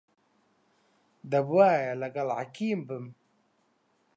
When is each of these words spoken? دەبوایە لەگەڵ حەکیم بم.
دەبوایە 1.31 1.93
لەگەڵ 2.01 2.29
حەکیم 2.39 2.79
بم. 2.87 3.05